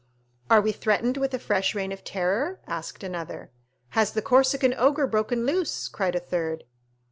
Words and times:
"Are 0.49 0.61
we 0.61 0.71
threatened 0.71 1.17
with 1.17 1.31
a 1.35 1.37
fresh 1.37 1.75
Reign 1.75 1.91
of 1.91 2.03
Terror?" 2.03 2.59
asked 2.65 3.03
another. 3.03 3.51
"Has 3.89 4.13
the 4.13 4.21
Corsican 4.23 4.73
ogre 4.75 5.05
broken 5.05 5.45
loose?" 5.45 5.87
cried 5.87 6.15
a 6.15 6.19
third. 6.19 6.63